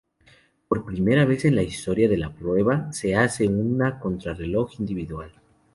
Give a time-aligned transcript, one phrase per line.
[0.67, 5.31] Por primera vez en la historia de la prueba se hace una contrarreloj individual.